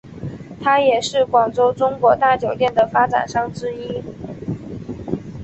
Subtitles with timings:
[0.63, 4.01] 他也是广州中国大酒店的发展商之一。